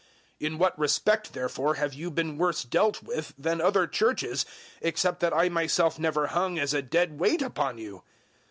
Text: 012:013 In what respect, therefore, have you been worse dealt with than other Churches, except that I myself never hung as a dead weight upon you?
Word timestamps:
012:013 0.39 0.47
In 0.51 0.57
what 0.57 0.79
respect, 0.79 1.33
therefore, 1.33 1.75
have 1.75 1.93
you 1.93 2.09
been 2.09 2.35
worse 2.39 2.63
dealt 2.63 3.03
with 3.03 3.35
than 3.37 3.61
other 3.61 3.85
Churches, 3.85 4.47
except 4.81 5.19
that 5.19 5.31
I 5.31 5.47
myself 5.47 5.99
never 5.99 6.25
hung 6.25 6.57
as 6.57 6.73
a 6.73 6.81
dead 6.81 7.19
weight 7.19 7.43
upon 7.43 7.77
you? 7.77 8.01